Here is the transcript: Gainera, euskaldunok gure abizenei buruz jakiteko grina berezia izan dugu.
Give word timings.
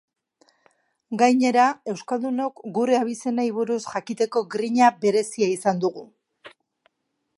Gainera, 1.21 1.65
euskaldunok 1.93 2.63
gure 2.77 2.97
abizenei 3.01 3.47
buruz 3.61 3.79
jakiteko 3.91 4.43
grina 4.57 4.89
berezia 5.05 5.51
izan 5.59 5.85
dugu. 5.85 6.07